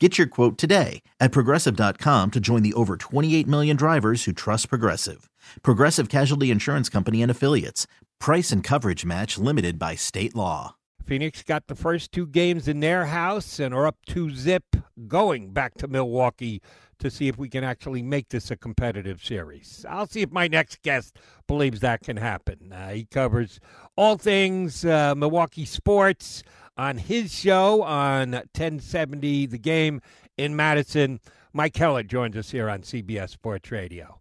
[0.00, 4.68] Get your quote today at progressive.com to join the over 28 million drivers who trust
[4.68, 5.30] Progressive.
[5.62, 7.86] Progressive Casualty Insurance Company and Affiliates.
[8.18, 10.74] Price and coverage match limited by state law.
[11.06, 14.64] Phoenix got the first two games in their house and are up two zip
[15.06, 16.60] going back to Milwaukee
[16.98, 19.86] to see if we can actually make this a competitive series.
[19.88, 22.72] I'll see if my next guest believes that can happen.
[22.72, 23.60] Uh, he covers
[23.96, 26.42] all things uh, Milwaukee sports
[26.76, 30.00] on his show on 1070 The Game
[30.36, 31.20] in Madison.
[31.52, 34.18] Mike Heller joins us here on CBS Sports Radio.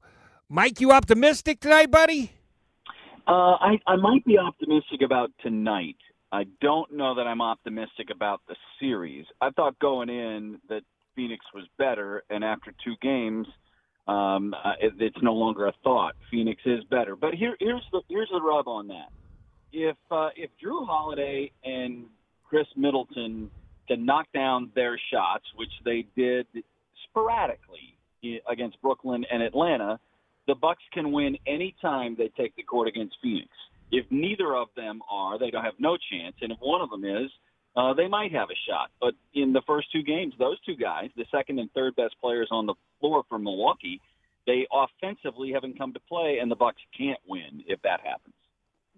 [0.49, 2.31] Mike, you optimistic tonight, buddy?
[3.27, 5.97] Uh, I, I might be optimistic about tonight.
[6.31, 9.25] I don't know that I'm optimistic about the series.
[9.39, 10.81] I thought going in that
[11.15, 13.47] Phoenix was better, and after two games,
[14.07, 16.15] um, it, it's no longer a thought.
[16.29, 17.15] Phoenix is better.
[17.15, 19.09] But here, here's the here's the rub on that.
[19.71, 22.05] If uh, if Jrue Holiday and
[22.53, 23.49] Khris Middleton
[23.87, 26.45] to knock down their shots, which they did
[27.09, 27.97] sporadically
[28.47, 29.99] against Brooklyn and Atlanta,
[30.45, 33.49] the Bucks can win any time they take the court against Phoenix.
[33.91, 37.03] If neither of them are, they don't have no chance, and if one of them
[37.03, 37.31] is,
[37.75, 38.91] uh, they might have a shot.
[39.01, 42.49] But in the first two games, those two guys, the second and third best players
[42.51, 43.99] on the floor for Milwaukee,
[44.45, 48.35] they offensively haven't come to play, and the Bucks can't win if that happens.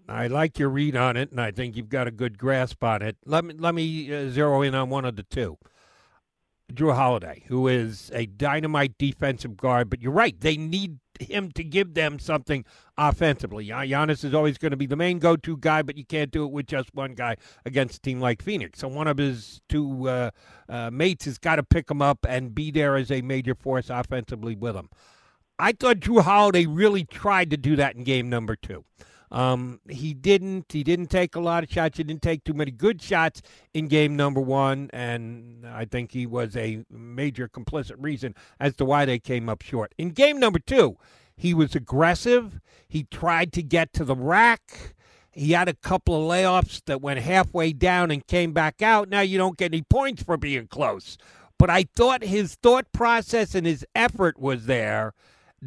[0.08, 3.02] I like your read on it, and I think you've got a good grasp on
[3.02, 3.16] it.
[3.24, 5.58] Let me let me uh, zero in on one of the two.
[6.72, 11.64] Jrue Holiday, who is a dynamite defensive guard, but you're right; they need him to
[11.64, 12.64] give them something
[12.98, 13.66] offensively.
[13.68, 16.50] Giannis is always going to be the main go-to guy, but you can't do it
[16.50, 18.80] with just one guy against a team like Phoenix.
[18.80, 20.30] So one of his two uh,
[20.68, 23.88] uh, mates has got to pick him up and be there as a major force
[23.90, 24.90] offensively with him.
[25.58, 28.84] I thought Jrue Holiday really tried to do that in game number two.
[29.30, 30.72] Um, he didn't.
[30.72, 31.98] He didn't take a lot of shots.
[31.98, 33.42] He didn't take too many good shots
[33.74, 38.84] in game number one, and I think he was a major complicit reason as to
[38.84, 39.94] why they came up short.
[39.98, 40.96] In game number two,
[41.36, 42.60] he was aggressive.
[42.88, 44.94] He tried to get to the rack.
[45.32, 49.10] He had a couple of layoffs that went halfway down and came back out.
[49.10, 51.18] Now you don't get any points for being close.
[51.58, 55.12] But I thought his thought process and his effort was there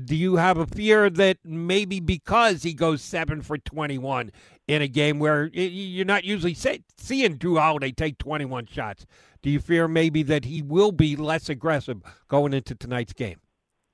[0.05, 4.31] do you have a fear that maybe because he goes seven for 21
[4.67, 9.05] in a game where you're not usually seeing Jrue Holiday take 21 shots,
[9.41, 13.39] do you fear maybe that he will be less aggressive going into tonight's game?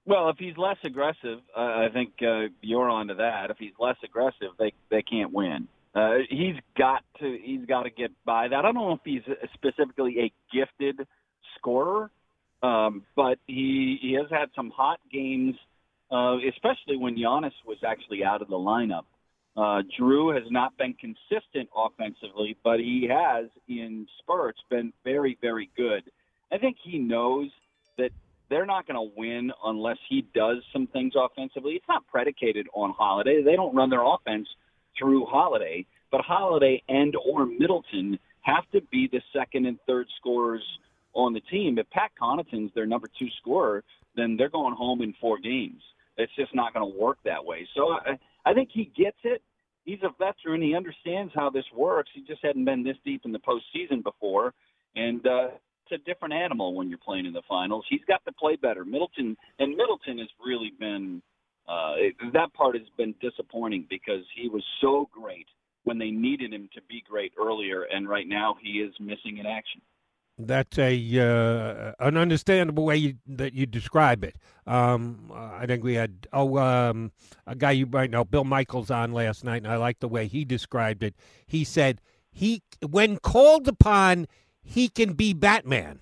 [0.06, 3.50] Well, if he's less aggressive, uh, I think uh, you're on to that.
[3.50, 5.68] If he's less aggressive, they they can't win.
[5.96, 8.60] Uh, he's got to he's got to get by that.
[8.60, 9.24] I don't know if he's
[9.56, 11.08] specifically a gifted
[11.58, 12.12] scorer,
[12.62, 15.56] um, but he he has had some hot games
[16.12, 19.06] uh, especially when Giannis was actually out of the lineup.
[19.58, 25.70] Uh, Jrue has not been consistent offensively, but he has in spurts been very, very
[25.78, 26.04] good.
[26.52, 27.50] I think he knows
[27.98, 28.12] that
[28.50, 31.74] they're not going to win unless he does some things offensively.
[31.74, 33.42] It's not predicated on Holiday.
[33.44, 34.48] They don't run their offense
[35.00, 40.62] through Holiday, but Holiday and or Middleton have to be the second and third scorers
[41.14, 41.80] on the team.
[41.80, 43.84] If Pat Connaughton's their number two scorer,
[44.16, 45.82] then they're going home in four games.
[46.18, 47.68] It's just not going to work that way.
[47.76, 49.42] So I, I think he gets it.
[49.84, 50.62] He's a veteran.
[50.62, 52.10] He understands how this works.
[52.14, 54.54] He just hadn't been this deep in the postseason before,
[54.96, 55.48] and uh,
[55.86, 57.86] it's a different animal when you're playing in the finals.
[57.90, 58.84] He's got to play better.
[58.84, 61.22] Middleton and Middleton has really been
[61.68, 65.48] uh, it, that part has been disappointing because he was so great
[65.84, 69.46] when they needed him to be great earlier, and right now he is missing in
[69.46, 69.82] action.
[70.38, 74.36] That's a uh, an understandable way you, that you describe it.
[74.68, 77.14] Um, I think we had oh um,
[77.48, 80.28] a guy you might know, Bill Michaels, on last night, and I like the way
[80.28, 81.16] he described it.
[81.48, 84.28] He said he, when called upon,
[84.62, 86.02] he can be Batman,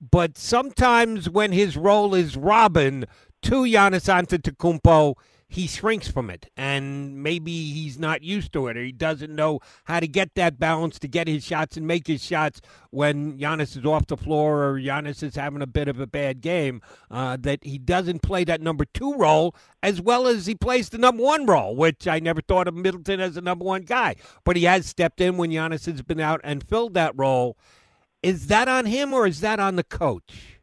[0.00, 3.06] but sometimes when his role is Robin
[3.42, 5.14] to Giannis Antetokounmpo,
[5.54, 9.60] he shrinks from it, and maybe he's not used to it, or he doesn't know
[9.84, 12.60] how to get that balance to get his shots and make his shots
[12.90, 16.40] when Giannis is off the floor or Giannis is having a bit of a bad
[16.40, 16.82] game.
[17.08, 20.98] Uh, that he doesn't play that number two role as well as he plays the
[20.98, 24.56] number one role, which I never thought of Middleton as a number one guy, but
[24.56, 27.56] he has stepped in when Giannis has been out and filled that role.
[28.24, 30.53] Is that on him or is that on the coach?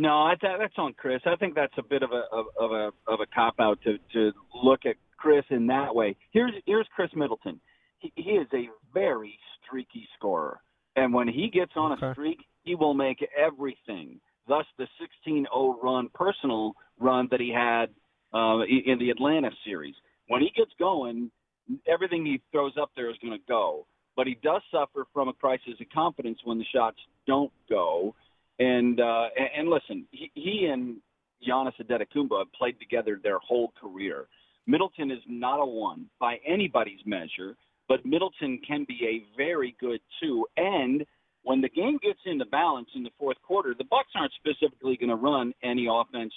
[0.00, 1.20] No, I th- that's on Khris.
[1.26, 4.32] I think that's a bit of a of, a of a cop out to to
[4.54, 6.16] look at Khris in that way.
[6.30, 7.60] Here's here's Khris Middleton.
[7.98, 10.62] He, he is a very streaky scorer,
[10.96, 12.06] and when he gets on okay.
[12.06, 14.20] a streak, he will make everything.
[14.48, 14.86] Thus, the
[15.28, 17.90] 16-0 run, personal run that he had
[18.34, 19.94] uh, in the Atlanta series.
[20.28, 21.30] When he gets going,
[21.86, 23.86] everything he throws up there is going to go.
[24.16, 28.14] But he does suffer from a crisis of confidence when the shots don't go.
[28.60, 30.98] And uh, and, listen, he, he and
[31.46, 34.28] Giannis Antetokounmpo have played together their whole career.
[34.66, 37.56] Middleton is not a one by anybody's measure,
[37.88, 40.46] but Middleton can be a very good two.
[40.58, 41.06] And
[41.42, 45.08] when the game gets into balance in the fourth quarter, the Bucks aren't specifically going
[45.08, 46.34] to run any offense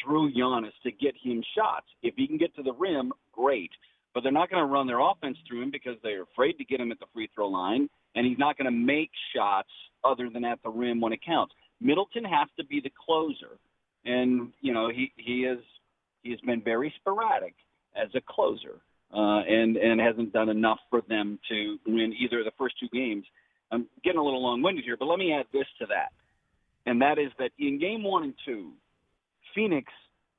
[0.00, 1.86] through Giannis to get him shots.
[2.04, 3.72] If he can get to the rim, great.
[4.14, 6.80] But they're not going to run their offense through him because they're afraid to get
[6.80, 9.70] him at the free throw line, and he's not going to make shots
[10.04, 11.54] other than at the rim when it counts.
[11.80, 13.58] Middleton has to be the closer,
[14.04, 15.60] and you know he he is
[16.22, 17.54] he has been very sporadic
[17.94, 18.80] as a closer,
[19.14, 22.88] uh, and and hasn't done enough for them to win either of the first two
[22.92, 23.24] games.
[23.70, 26.10] I'm getting a little long-winded here, but let me add this to that,
[26.86, 28.72] and that is that in game one and two,
[29.54, 29.92] Phoenix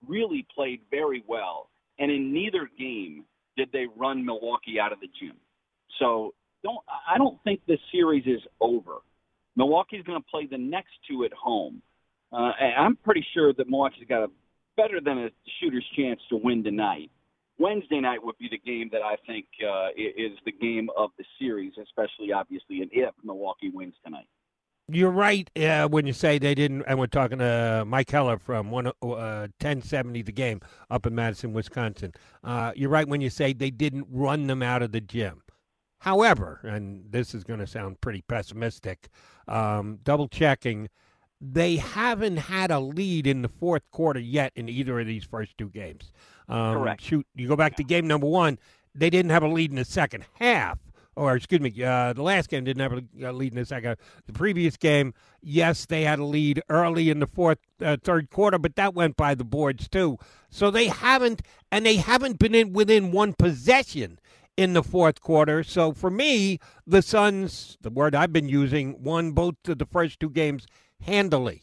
[0.08, 1.70] really played very well,
[2.00, 3.24] and in neither game
[3.56, 5.36] did they run Milwaukee out of the gym.
[6.00, 6.34] So
[6.64, 8.98] don't I don't think this series is over.
[9.56, 11.82] Milwaukee's going to play the next two at home.
[12.32, 14.30] Uh, I'm pretty sure that Milwaukee's got a
[14.78, 15.30] better than a
[15.60, 17.12] shooter's chance to win tonight.
[17.58, 21.26] Wednesday night would be the game that I think uh, is the game of the
[21.38, 24.28] series, especially obviously, and if Milwaukee wins tonight.
[24.92, 28.72] You're right uh, when you say they didn't, and we're talking to Mike Heller from
[28.72, 32.14] one uh, 1070 the game up in Madison, Wisconsin.
[32.44, 35.44] Uh, you're right when you say they didn't run them out of the gym.
[36.00, 39.10] However, and this is going to sound pretty pessimistic,
[39.48, 40.90] um, double checking,
[41.42, 45.58] they haven't had a lead in the fourth quarter yet in either of these first
[45.58, 46.12] two games.
[46.48, 47.02] Um, Correct.
[47.02, 48.60] Shoot, you go back to game number one,
[48.96, 50.80] they didn't have a lead in the second half.
[51.16, 53.98] Or, excuse me, uh, the last game didn't have a lead in the second.
[54.26, 58.58] The previous game, yes, they had a lead early in the fourth, uh, third quarter,
[58.58, 60.18] but that went by the boards too.
[60.50, 61.42] So they haven't,
[61.74, 64.18] and they haven't been in within one possession
[64.60, 65.64] in the fourth quarter.
[65.64, 70.20] So for me, the Suns, the word I've been using, won both of the first
[70.20, 70.68] two games
[71.02, 71.62] handily.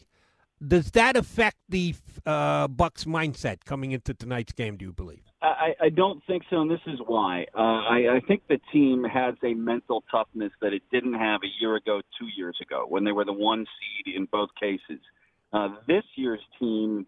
[0.66, 1.94] Does that affect the
[2.24, 4.78] uh, Bucks mindset coming into tonight's game?
[4.78, 5.24] Do you believe?
[5.42, 7.44] I, I don't think so, and this is why.
[7.54, 11.50] Uh, I, I think the team has a mental toughness that it didn't have a
[11.60, 15.02] year ago, two years ago, when they were the one seed in both cases.
[15.52, 17.06] Uh, this year's team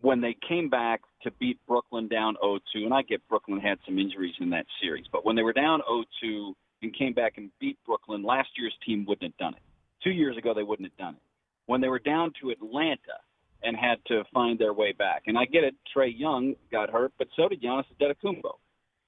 [0.00, 3.98] when they came back to beat Brooklyn down 0-2, and I get Brooklyn had some
[3.98, 7.78] injuries in that series, but when they were down 0-2 and came back and beat
[7.86, 9.62] Brooklyn, last year's team wouldn't have done it.
[10.02, 11.22] Two years ago, they wouldn't have done it.
[11.66, 13.20] When they were down to Atlanta
[13.62, 17.12] and had to find their way back, and I get it, Trae Young got hurt,
[17.18, 18.52] but so did Giannis Antetokounmpo,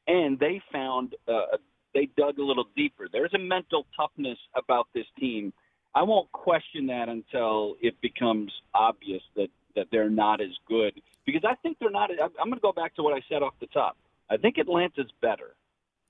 [0.06, 1.56] and they found uh,
[1.94, 3.08] they dug a little deeper.
[3.10, 5.52] There's a mental toughness about this team.
[5.94, 10.94] I won't question that until it becomes obvious that that they're not as good
[11.26, 12.10] because I think they're not.
[12.10, 13.96] I'm going to go back to what I said off the top.
[14.30, 15.54] I think Atlanta's better,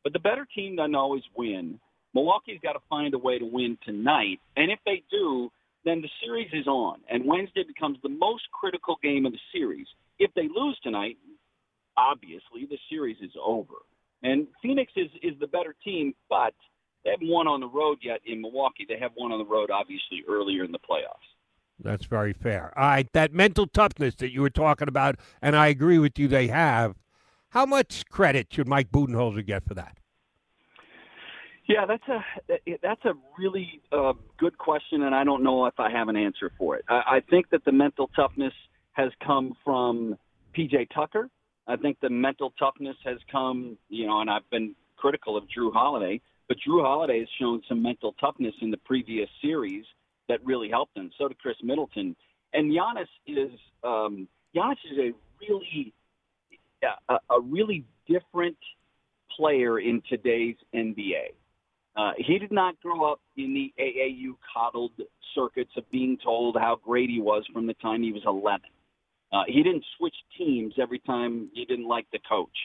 [0.04, 1.78] but the better team doesn't always win.
[2.14, 5.50] Milwaukee's got to find a way to win tonight, and if they do,
[5.84, 9.86] then the series is on, and Wednesday becomes the most critical game of the series.
[10.18, 11.16] If they lose tonight,
[11.96, 13.74] obviously the series is over.
[14.22, 16.54] And Phoenix is is the better team, but
[17.04, 18.86] they haven't won on the road yet in Milwaukee.
[18.88, 21.26] They have won on the road, obviously, earlier in the playoffs.
[21.82, 22.72] That's very fair.
[22.76, 26.28] All right, that mental toughness that you were talking about, and I agree with you,
[26.28, 26.96] they have.
[27.50, 29.98] How much credit should Mike Budenholzer get for that?
[31.66, 35.90] Yeah, that's a that's a really uh, good question, and I don't know if I
[35.90, 36.84] have an answer for it.
[36.88, 38.52] I, I think that the mental toughness
[38.92, 40.16] has come from
[40.56, 41.28] PJ Tucker.
[41.66, 45.72] I think the mental toughness has come, you know, and I've been critical of Jrue
[45.72, 49.84] Holiday, but Jrue Holiday has shown some mental toughness in the previous series
[50.28, 51.10] that really helped him.
[51.18, 52.16] So did Khris Middleton.
[52.52, 53.50] And Giannis is
[53.82, 55.92] um, Giannis is a really
[57.08, 58.56] a, a really different
[59.36, 61.34] player in today's NBA.
[61.94, 64.92] Uh, he did not grow up in the AAU coddled
[65.34, 68.60] circuits of being told how great he was from the time he was 11.
[69.32, 72.56] Uh, he didn't switch teams every time he didn't like the coach.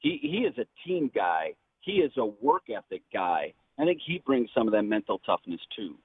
[0.00, 1.54] He he is a team guy.
[1.80, 3.52] He is a work ethic guy.
[3.78, 5.96] I think he brings some of that mental toughness too.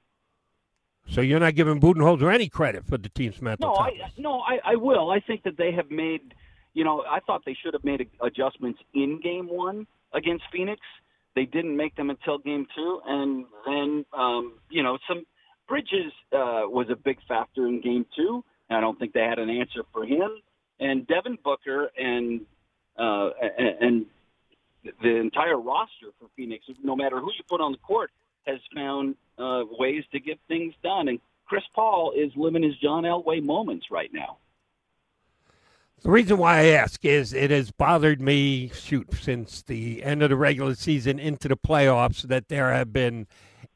[1.10, 4.12] So you're not giving Budenholzer any credit for the team's mental no, toughness.
[4.18, 5.12] I, no, I, I will.
[5.12, 6.34] I think that they have made,
[6.74, 10.82] you know, I thought they should have made adjustments in game one against Phoenix.
[11.36, 15.26] They didn't make them until game two, and then, um, you know, some
[15.68, 18.44] Bridges uh, was a big factor in game two.
[18.70, 20.30] I don't think they had an answer for him.
[20.80, 22.42] And Devin Booker and
[22.98, 23.30] uh,
[23.80, 24.06] and
[25.02, 28.12] the entire roster for Phoenix, no matter who you put on the court,
[28.46, 31.08] has found uh, ways to get things done.
[31.08, 34.38] And Chris Paul is living his John Elway moments right now.
[36.02, 40.30] The reason why I ask is it has bothered me, shoot, since the end of
[40.30, 43.26] the regular season into the playoffs that there have been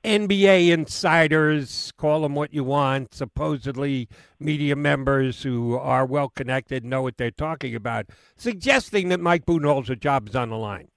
[0.03, 4.09] NBA insiders, call them what you want, supposedly
[4.39, 10.00] media members who are well connected, know what they're talking about, suggesting that Mike Budenholzer's
[10.00, 10.89] job is on the line.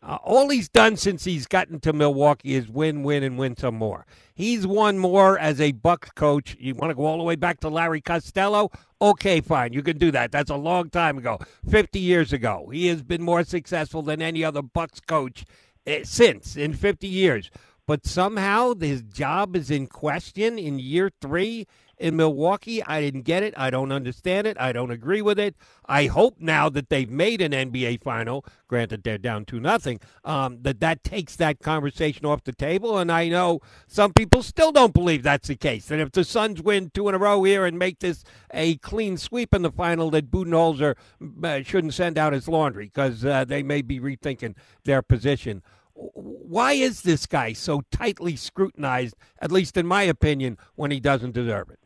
[0.00, 3.74] Uh, all he's done since he's gotten to Milwaukee is win, win, and win some
[3.74, 4.06] more.
[4.32, 6.56] He's won more as a Bucks coach.
[6.60, 8.70] You want to go all the way back to Larry Costello?
[9.02, 9.72] Okay, fine.
[9.72, 10.30] You can do that.
[10.30, 12.68] That's a long time ago, 50 years ago.
[12.72, 15.44] He has been more successful than any other Bucks coach
[15.86, 17.50] uh, since in 50 years.
[17.84, 21.66] But somehow his job is in question in year three
[22.00, 22.82] in Milwaukee.
[22.82, 23.54] I didn't get it.
[23.56, 24.58] I don't understand it.
[24.58, 25.56] I don't agree with it.
[25.86, 30.58] I hope now that they've made an NBA final, granted they're down to nothing, um,
[30.62, 32.98] that that takes that conversation off the table.
[32.98, 35.90] And I know some people still don't believe that's the case.
[35.90, 39.16] And if the Suns win two in a row here and make this a clean
[39.16, 40.96] sweep in the final, that Budenholzer
[41.42, 45.62] uh, shouldn't send out his laundry because uh, they may be rethinking their position
[45.98, 51.32] why is this guy so tightly scrutinized, at least in my opinion, when he doesn't
[51.32, 51.77] deserve it?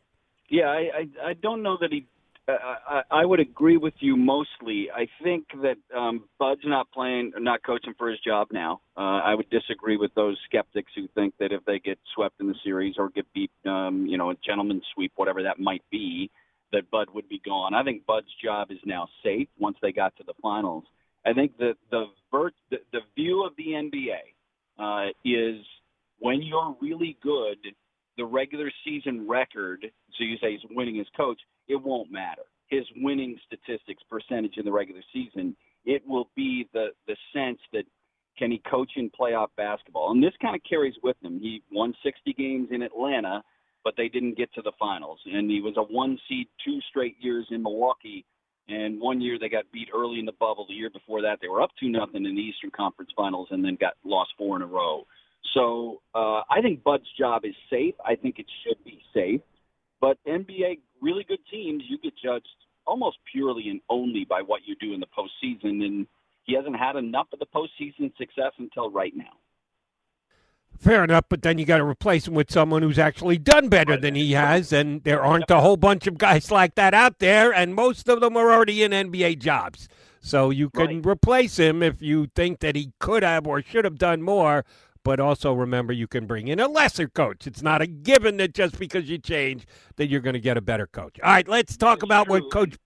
[0.53, 0.81] Yeah, I,
[1.25, 2.07] I, I don't know that he.
[2.47, 2.53] Uh,
[2.87, 4.89] I, I would agree with you mostly.
[4.95, 8.83] I think that um, Bud's not playing, not coaching for his job now.
[8.95, 12.49] Uh, I would disagree with those skeptics who think that if they get swept in
[12.49, 16.31] the series or get beat, um, you know, a gentleman's sweep, whatever that might be,
[16.73, 17.73] that Bud would be gone.
[17.73, 20.85] I think Bud's job is now safe once they got to the finals.
[21.25, 24.19] I think the the, vert, the, the view of the NBA
[24.79, 25.65] uh, is
[26.19, 27.57] when you're really good,
[28.16, 32.42] the regular season record, so you say he's winning as coach, it won't matter.
[32.69, 37.85] His winning statistics percentage in the regular season, it will be the the sense that
[38.38, 40.11] can he coach in playoff basketball?
[40.12, 41.38] And this kind of carries with him.
[41.38, 43.42] He won 60 games in Atlanta,
[43.85, 45.19] but they didn't get to the finals.
[45.26, 48.25] And he was a one seed two straight years in Milwaukee.
[48.69, 50.66] And one year they got beat early in the bubble.
[50.66, 53.64] The year before that, they were up two nothing in the Eastern Conference Finals, and
[53.64, 55.04] then got lost four in a row.
[55.55, 57.95] So uh, I think Bud's job is safe.
[58.05, 59.41] I think it should be safe.
[60.01, 62.47] But NBA, really good teams, you get judged
[62.87, 65.85] almost purely and only by what you do in the postseason.
[65.85, 66.07] And
[66.45, 69.37] he hasn't had enough of the postseason success until right now.
[70.79, 73.97] Fair enough, but then you got to replace him with someone who's actually done better
[73.97, 77.53] than he has, and there aren't a whole bunch of guys like that out there,
[77.53, 79.89] and most of them are already in NBA jobs.
[80.21, 81.07] So you can right.
[81.07, 84.65] replace him if you think that he could have or should have done more,
[85.05, 87.47] but also remember you can bring in a lesser coach.
[87.47, 89.67] It's not a given that just because you change
[89.97, 91.19] that you're going to get a better coach.
[91.23, 92.41] All right, let's talk it's about true.
[92.41, 92.77] what coach.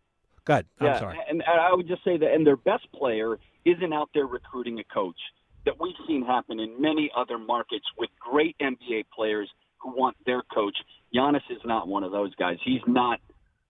[0.45, 0.67] Good.
[0.81, 1.19] I'm sorry.
[1.29, 4.85] And I would just say that, and their best player isn't out there recruiting a
[4.85, 5.19] coach
[5.65, 10.43] that we've seen happen in many other markets with great NBA players who want their
[10.55, 10.77] coach.
[11.15, 12.57] Giannis is not one of those guys.
[12.65, 13.21] He's not.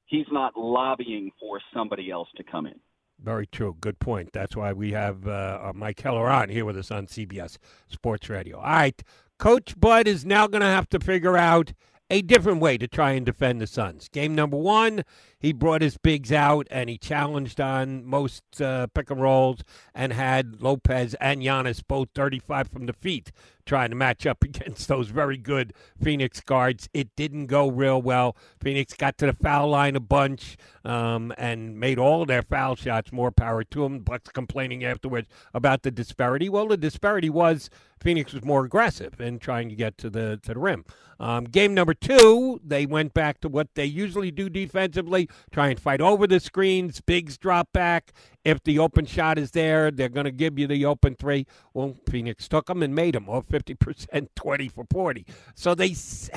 [0.05, 2.79] He's not lobbying for somebody else to come in.
[3.23, 3.77] Very true.
[3.81, 4.31] Good point.
[4.33, 7.59] That's why we have uh, uh Mike Heller on here with us on CBS
[7.89, 8.59] Sports Radio.
[8.59, 9.03] All right.
[9.39, 11.73] Coach Bud is now going to have to figure out
[12.09, 14.09] a different way to try and defend the Suns.
[14.09, 15.05] Game number one,
[15.39, 19.61] he brought his bigs out and he challenged on most uh, pick and rolls
[19.95, 23.33] and had Lopez and Giannis both 35 from the feet
[23.67, 26.89] trying to match up against those very good Phoenix guards.
[26.95, 28.37] It didn't go real well.
[28.61, 33.13] Phoenix got to the foul line a bunch um, and made all their foul shots.
[33.13, 34.01] More power to them.
[34.01, 36.49] Bucks complaining afterwards about the disparity.
[36.49, 37.69] Well, the disparity was
[38.01, 40.85] Phoenix was more aggressive in trying to get to the to the rim.
[41.19, 45.81] Um, game number two, they went back to what they usually do defensively: try and
[45.81, 47.01] fight over the screens.
[47.01, 48.13] Bigs drop back.
[48.45, 51.47] If the open shot is there, they're going to give you the open three.
[51.75, 53.29] Well, Phoenix took them and made them.
[53.29, 55.27] Off 50%, 20 for 40.
[55.55, 55.95] So they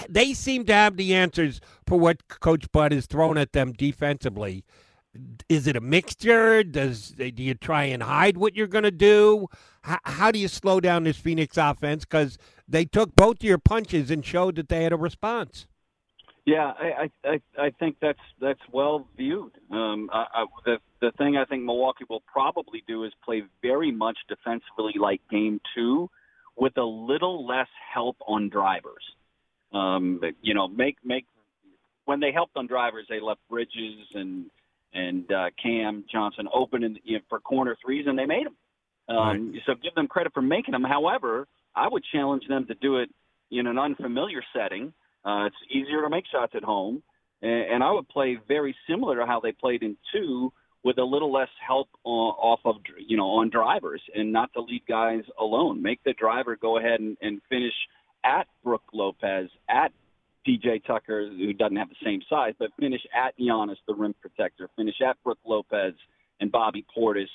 [0.09, 4.63] they seem to have the answers for what Coach Bud has thrown at them defensively.
[5.49, 6.63] Is it a mixture?
[6.63, 9.47] Does do you try and hide what you're going to do?
[9.81, 12.05] How do you slow down this Phoenix offense?
[12.05, 15.65] Because they took both of your punches and showed that they had a response.
[16.45, 19.51] Yeah, I I, I think that's that's well viewed.
[19.69, 23.91] Um, I, I, the the thing I think Milwaukee will probably do is play very
[23.91, 26.09] much defensively like Game Two,
[26.60, 29.04] with a little less help on drivers.
[29.74, 31.25] Um, you know, make make
[32.06, 34.46] when they helped on drivers, they left Bridges and
[34.94, 38.56] and uh, Cam Johnson open in, you know, for corner threes, and they made them.
[39.08, 39.62] Um, right.
[39.66, 40.84] So give them credit for making them.
[40.84, 43.10] However, I would challenge them to do it
[43.51, 44.94] in an unfamiliar setting.
[45.24, 47.04] Uh, it's easier to make shots at home,
[47.42, 50.51] and, and I would play very similar to how they played in two,
[50.83, 54.86] with a little less help off of you know on drivers, and not to leave
[54.88, 55.81] guys alone.
[55.81, 57.74] Make the driver go ahead and, and finish
[58.24, 59.91] at Brook Lopez, at
[60.48, 64.69] PJ Tucker, who doesn't have the same size, but finish at Giannis, the rim protector.
[64.75, 65.93] Finish at Brook Lopez
[66.39, 67.27] and Bobby Portis,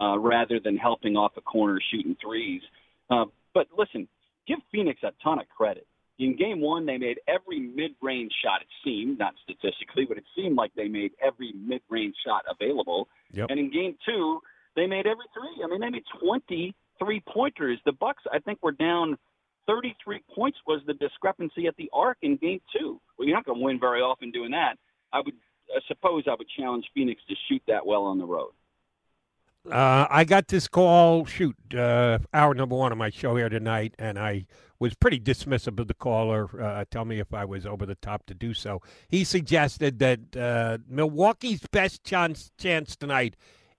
[0.00, 2.62] uh, rather than helping off a corner shooting threes.
[3.10, 4.08] Uh, but listen,
[4.46, 5.86] give Phoenix a ton of credit.
[6.18, 8.60] In game one, they made every mid-range shot.
[8.60, 13.08] It seemed, not statistically, but it seemed like they made every mid-range shot available.
[13.32, 13.48] Yep.
[13.50, 14.40] And in game two,
[14.76, 15.64] they made every three.
[15.64, 17.80] I mean, they made 23 pointers.
[17.84, 19.18] The Bucks, I think, were down
[19.66, 20.58] 33 points.
[20.66, 23.00] Was the discrepancy at the arc in game two?
[23.18, 24.76] Well, you're not going to win very often doing that.
[25.12, 25.34] I would
[25.74, 28.52] I suppose I would challenge Phoenix to shoot that well on the road.
[29.70, 33.94] Uh, I got this call, shoot, uh, hour number one of my show here tonight,
[33.98, 34.44] and I
[34.78, 36.60] was pretty dismissive of the caller.
[36.60, 38.82] Uh, tell me if I was over the top to do so.
[39.08, 43.36] He suggested that uh, Milwaukee's best chance, chance tonight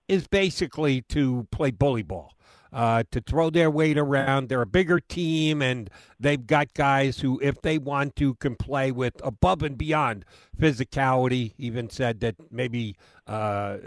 [0.08, 2.36] is basically to play bully ball
[2.72, 4.48] uh, to throw their weight around.
[4.48, 5.88] They're a bigger team, and
[6.18, 10.24] they've got guys who, if they want to, can play with above and beyond
[10.58, 11.54] physicality.
[11.58, 13.78] Even said that maybe uh,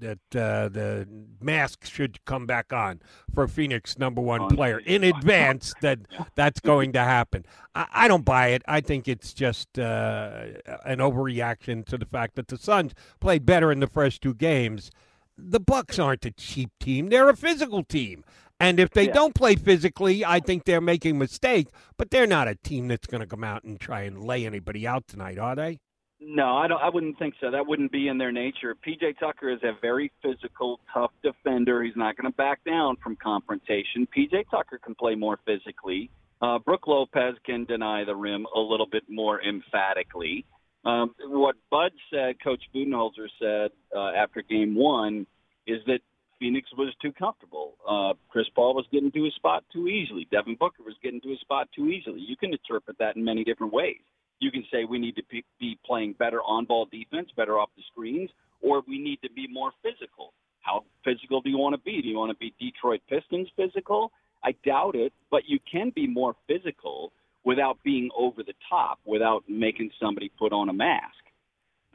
[0.00, 1.08] that uh, the
[1.40, 3.00] mask should come back on
[3.34, 5.74] for Phoenix number one player in advance.
[5.80, 6.00] That
[6.34, 7.44] that's going to happen.
[7.74, 8.62] I, I don't buy it.
[8.66, 10.46] I think it's just uh,
[10.84, 14.90] an overreaction to the fact that the Suns played better in the first two games
[15.38, 18.24] the Bucks aren't a cheap team; they're a physical team.
[18.58, 19.12] And if they yeah.
[19.12, 21.68] don't play physically, I think they're making a mistake.
[21.98, 24.86] But they're not a team that's going to come out and try and lay anybody
[24.86, 25.78] out tonight, are they?
[26.18, 26.80] No, I don't.
[26.80, 27.50] I wouldn't think so.
[27.50, 28.74] That wouldn't be in their nature.
[28.86, 31.82] PJ Tucker is a very physical, tough defender.
[31.82, 34.08] He's not going to back down from confrontation.
[34.16, 36.10] PJ Tucker can play more physically.
[36.40, 40.46] Uh, Brook Lopez can deny the rim a little bit more emphatically.
[40.84, 45.26] Um, what Bud said, Coach Budenholzer said uh, after Game One,
[45.66, 46.00] is that
[46.38, 47.74] Phoenix was too comfortable.
[47.86, 50.28] Uh, Chris Paul was getting to his spot too easily.
[50.30, 52.20] Devin Booker was getting to his spot too easily.
[52.20, 54.00] You can interpret that in many different ways.
[54.38, 55.22] You can say we need to
[55.58, 59.72] be playing better on-ball defense, better off the screens, or we need to be more
[59.82, 60.32] physical.
[60.60, 62.02] How physical do you want to be?
[62.02, 64.10] Do you want to be Detroit Pistons physical?
[64.44, 67.12] I doubt it, but you can be more physical
[67.44, 71.14] without being over the top, without making somebody put on a mask.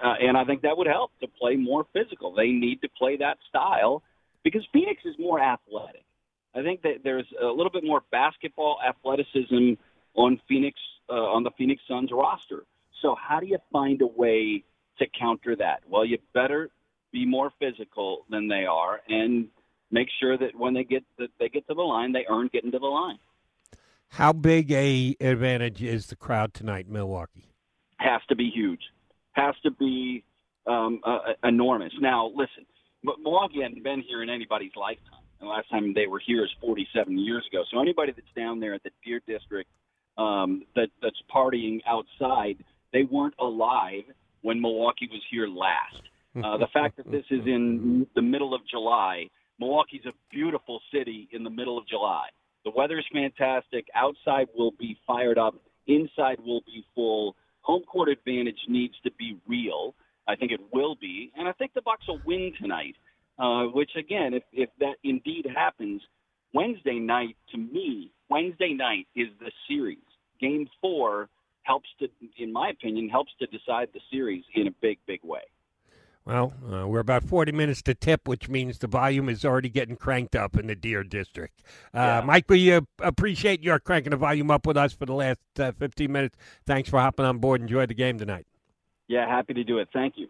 [0.04, 2.34] Uh, and I think that would help to play more physical.
[2.34, 4.02] They need to play that style
[4.44, 6.04] because Phoenix is more athletic.
[6.56, 9.74] I think that there's a little bit more basketball athleticism
[10.16, 10.80] on Phoenix
[11.12, 12.64] uh, on the Phoenix Suns roster.
[13.02, 14.64] So how do you find a way
[15.00, 15.82] to counter that?
[15.88, 16.70] Well, you better
[17.12, 19.48] be more physical than they are and
[19.92, 22.72] make sure that when they get that they get to the line, they earn getting
[22.72, 23.20] to the line.
[24.10, 27.54] How big a advantage is the crowd tonight, Milwaukee?
[27.98, 28.82] Has to be huge.
[29.34, 30.24] Has to be
[30.68, 31.94] um, uh, enormous.
[32.00, 32.66] Now, listen,
[33.04, 35.24] Milwaukee hadn't been here in anybody's lifetime.
[35.40, 37.64] The last time they were here is 47 years ago.
[37.72, 39.70] So anybody that's down there at the Deer District
[40.22, 42.58] um, that that's partying outside,
[42.94, 44.04] they weren't alive
[44.42, 46.02] when Milwaukee was here last.
[46.34, 49.28] Uh, the fact that this is in the middle of July,
[49.60, 52.28] Milwaukee's a beautiful city in the middle of July.
[52.64, 53.88] The weather's fantastic.
[53.96, 55.56] Outside will be fired up.
[55.88, 57.36] Inside will be full.
[57.62, 59.94] Home court advantage needs to be real.
[60.28, 62.96] I think it will be, and I think the Bucks will win tonight.
[63.40, 66.02] Uh, which again, if if that indeed happens,
[66.54, 70.11] Wednesday night to me, Wednesday night is the series.
[70.42, 71.30] Game four
[71.64, 75.42] helps to, in my opinion, helps to decide the series in a big, big way.
[76.24, 79.96] Well, uh, we're about 40 minutes to tip, which means the volume is already getting
[79.96, 81.64] cranked up in the Deer District.
[81.94, 82.22] Uh, yeah.
[82.24, 85.72] Mike, we uh, appreciate your cranking the volume up with us for the last uh,
[85.72, 86.38] 15 minutes.
[86.66, 87.62] Thanks for hopping on board.
[87.62, 88.46] Enjoy the game tonight.
[89.08, 89.90] Yeah, happy to do it.
[89.92, 90.30] Thank you.